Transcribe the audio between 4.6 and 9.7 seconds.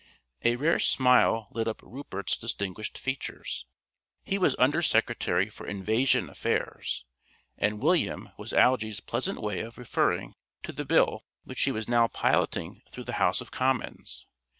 Secretary for Invasion Affairs, and "William" was Algy's pleasant way